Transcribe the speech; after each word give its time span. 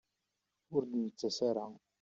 Ur 0.75 0.83
d-nettas 0.85 1.37
ara. 1.49 1.65